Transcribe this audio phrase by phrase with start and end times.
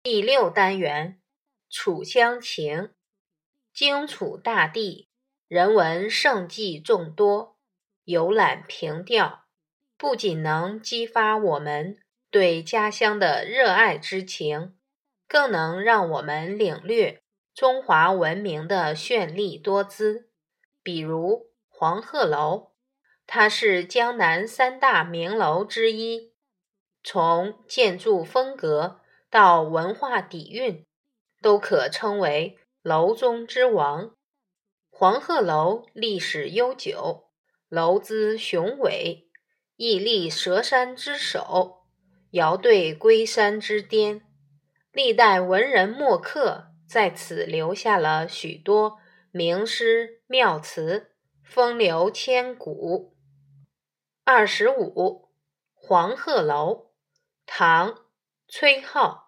[0.00, 1.20] 第六单元
[1.68, 2.90] 楚乡情。
[3.72, 5.08] 荆楚大地，
[5.48, 7.58] 人文胜迹众多，
[8.04, 9.46] 游览凭吊，
[9.96, 11.98] 不仅能激发我们
[12.30, 14.76] 对家乡的热爱之情，
[15.26, 17.20] 更能让我们领略
[17.52, 20.30] 中华文明的绚丽多姿。
[20.82, 22.70] 比如黄鹤楼，
[23.26, 26.32] 它是江南三大名楼之一，
[27.02, 29.00] 从建筑风格
[29.30, 30.86] 到文化底蕴，
[31.42, 32.58] 都可称为。
[32.82, 34.14] 楼中之王，
[34.88, 37.28] 黄鹤楼历史悠久，
[37.68, 39.28] 楼姿雄伟，
[39.76, 41.84] 屹立蛇山之首，
[42.30, 44.22] 遥对龟山之巅。
[44.92, 48.98] 历代文人墨客在此留下了许多
[49.32, 53.14] 名诗妙词，风流千古。
[54.24, 55.28] 二十五，
[55.74, 56.92] 黄鹤楼，
[57.44, 58.06] 唐，
[58.46, 59.27] 崔颢。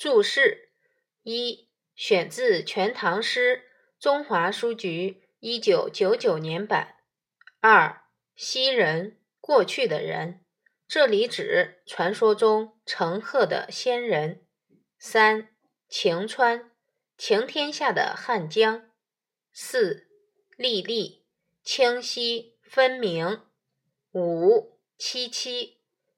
[0.00, 0.70] 注释
[1.24, 3.64] 一：选自《全唐诗》，
[4.02, 6.96] 中华书局一九九九年版。
[7.60, 10.42] 二：昔人，过去的人，
[10.88, 14.46] 这里指传说中乘鹤的仙人。
[14.98, 15.50] 三：
[15.86, 16.70] 晴川，
[17.18, 18.90] 晴天下的汉江。
[19.52, 20.08] 四：
[20.56, 21.26] 历历，
[21.62, 23.42] 清晰分明。
[24.12, 25.74] 五：萋萋，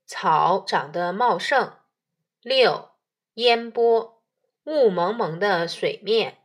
[0.06, 1.78] 草长得茂盛。
[2.42, 2.91] 六。
[3.36, 4.22] 烟波，
[4.64, 6.42] 雾蒙蒙的水面。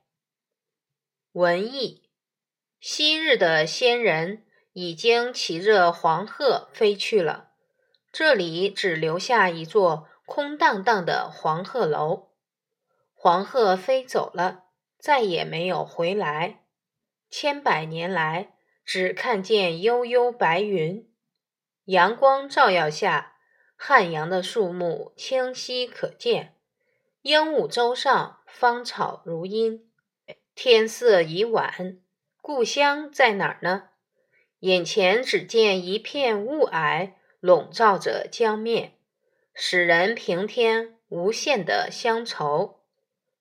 [1.33, 2.09] 文艺，
[2.79, 7.51] 昔日的仙人已经骑着黄鹤飞去了，
[8.09, 12.29] 这里只留下一座空荡荡的黄鹤楼。
[13.13, 14.63] 黄鹤飞走了，
[14.97, 16.63] 再也没有回来。
[17.29, 18.55] 千百年来，
[18.85, 21.13] 只看见悠悠白云。
[21.83, 23.35] 阳光照耀下，
[23.75, 26.56] 汉阳的树木清晰可见。
[27.27, 29.85] 鹦鹉洲上芳草如茵，
[30.55, 31.99] 天色已晚，
[32.41, 33.89] 故乡在哪儿呢？
[34.59, 38.93] 眼前只见一片雾霭笼罩着江面，
[39.53, 42.79] 使人平添无限的乡愁。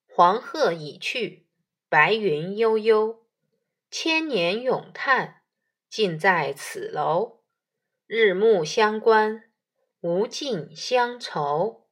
[0.09, 1.47] 黄鹤已去，
[1.89, 3.25] 白云悠悠，
[3.89, 5.43] 千年咏叹
[5.89, 7.39] 尽在此楼。
[8.09, 9.45] 日暮乡关，
[10.01, 11.86] 无尽乡愁。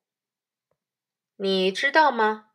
[1.37, 2.51] 你知道吗？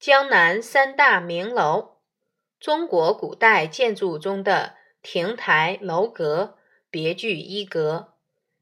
[0.00, 1.98] 江南三大名楼，
[2.58, 6.58] 中国古代建筑中的亭台楼阁、
[6.90, 8.14] 别具一格。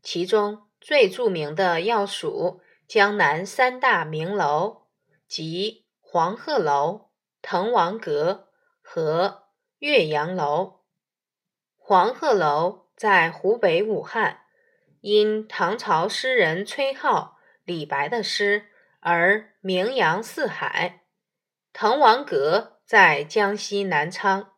[0.03, 4.83] 其中最著名的要数江南三大名楼，
[5.27, 7.09] 即黄鹤楼、
[7.41, 8.49] 滕王阁
[8.83, 9.45] 和
[9.79, 10.81] 岳阳楼。
[11.79, 14.43] 黄鹤楼在湖北武汉，
[15.01, 17.31] 因唐朝诗人崔颢、
[17.65, 18.67] 李白的诗。
[19.07, 21.03] 而名扬四海。
[21.75, 24.53] 滕王阁在江西南昌，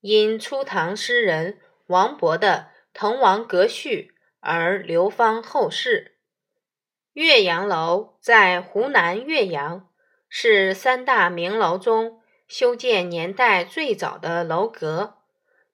[0.00, 1.58] 因初唐诗人
[1.88, 6.18] 王勃的《滕王阁序》而流芳后世。
[7.14, 9.88] 岳阳楼在湖南岳阳，
[10.28, 15.16] 是三大名楼中修建年代最早的楼阁，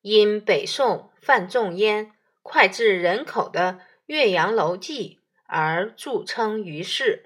[0.01, 2.13] 因北宋范仲淹
[2.43, 3.73] 脍炙人口的
[4.07, 7.26] 《岳阳楼记》而著称于世。